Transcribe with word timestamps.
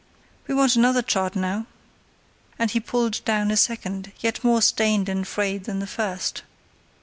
"We 0.47 0.55
want 0.55 0.75
another 0.75 1.03
chart 1.03 1.35
now," 1.35 1.67
and 2.57 2.71
he 2.71 2.79
pulled 2.79 3.23
down 3.23 3.51
a 3.51 3.55
second 3.55 4.11
yet 4.19 4.43
more 4.43 4.63
stained 4.63 5.07
and 5.07 5.27
frayed 5.27 5.65
than 5.65 5.77
the 5.77 5.85
first. 5.85 6.41